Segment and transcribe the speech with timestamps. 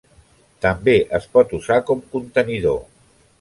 [0.65, 2.81] També es pot usar com contenidor.